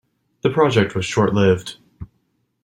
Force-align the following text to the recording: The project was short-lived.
The 0.41 0.49
project 0.49 0.95
was 0.95 1.05
short-lived. 1.05 1.75